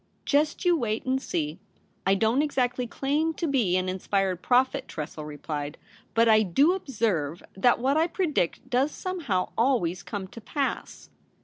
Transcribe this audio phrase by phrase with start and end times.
[0.13, 1.59] * Just you wait and see.
[2.07, 5.77] I don't exactly claim to be an inspired prophet,' Tressel re plied;'
[6.15, 11.11] but I do observe that what I predict does somehow always come to pass.'